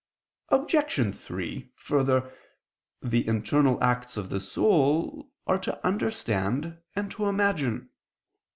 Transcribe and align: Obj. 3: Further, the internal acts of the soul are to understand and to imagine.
Obj. 0.49 1.13
3: 1.15 1.71
Further, 1.75 2.33
the 3.03 3.27
internal 3.27 3.77
acts 3.83 4.17
of 4.17 4.31
the 4.31 4.39
soul 4.39 5.29
are 5.45 5.59
to 5.59 5.85
understand 5.85 6.79
and 6.95 7.11
to 7.11 7.25
imagine. 7.27 7.91